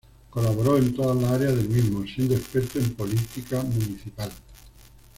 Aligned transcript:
Colaboró 0.31 0.79
en 0.79 0.95
todas 0.95 1.15
las 1.21 1.31
áreas 1.33 1.55
del 1.55 1.69
mismo, 1.69 2.03
siendo 2.07 2.33
experto 2.33 2.79
en 2.79 2.95
Política 2.95 3.61
Municipal. 3.61 4.31